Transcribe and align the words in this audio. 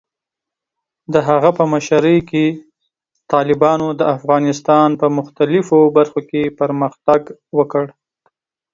د 1.13 1.15
هغه 1.27 1.49
په 1.57 1.63
مشرۍ 1.73 2.17
کې، 2.29 2.45
طالبانو 3.33 3.87
د 3.99 4.01
افغانستان 4.17 4.89
په 5.01 5.07
مختلفو 5.17 5.79
برخو 5.97 6.19
کې 6.29 6.53
پرمختګ 6.59 7.21
وکړ. 7.57 7.85